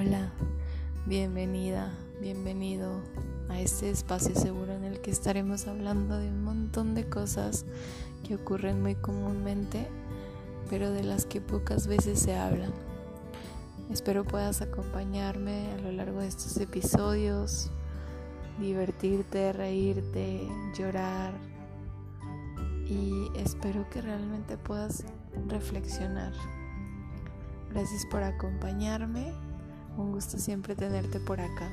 Hola, 0.00 0.30
bienvenida, 1.04 1.92
bienvenido 2.22 3.02
a 3.50 3.60
este 3.60 3.90
espacio 3.90 4.34
seguro 4.34 4.72
en 4.72 4.84
el 4.84 5.02
que 5.02 5.10
estaremos 5.10 5.66
hablando 5.66 6.16
de 6.16 6.28
un 6.28 6.42
montón 6.42 6.94
de 6.94 7.06
cosas 7.06 7.66
que 8.26 8.36
ocurren 8.36 8.80
muy 8.80 8.94
comúnmente, 8.94 9.86
pero 10.70 10.90
de 10.90 11.02
las 11.02 11.26
que 11.26 11.42
pocas 11.42 11.86
veces 11.86 12.18
se 12.18 12.34
hablan. 12.34 12.72
Espero 13.90 14.24
puedas 14.24 14.62
acompañarme 14.62 15.70
a 15.72 15.82
lo 15.82 15.92
largo 15.92 16.20
de 16.20 16.28
estos 16.28 16.56
episodios, 16.56 17.70
divertirte, 18.58 19.52
reírte, 19.52 20.48
llorar 20.78 21.34
y 22.88 23.28
espero 23.36 23.86
que 23.90 24.00
realmente 24.00 24.56
puedas 24.56 25.04
reflexionar. 25.46 26.32
Gracias 27.70 28.06
por 28.06 28.22
acompañarme. 28.22 29.49
Un 30.00 30.12
gusto 30.12 30.38
siempre 30.38 30.74
tenerte 30.74 31.20
por 31.20 31.40
acá. 31.40 31.70